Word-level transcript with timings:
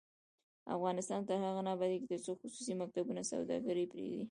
افغانستان 0.75 1.19
تر 1.29 1.37
هغو 1.47 1.61
نه 1.65 1.71
ابادیږي، 1.75 2.07
ترڅو 2.11 2.31
خصوصي 2.41 2.73
مکتبونه 2.81 3.21
سوداګري 3.31 3.85
پریږدي. 3.93 4.19